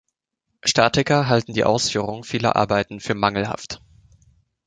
Statiker 0.65 1.27
halten 1.29 1.53
die 1.53 1.63
Ausführung 1.63 2.23
vieler 2.23 2.55
Arbeiten 2.55 2.99
für 2.99 3.13
„mangelhaft“. 3.13 3.83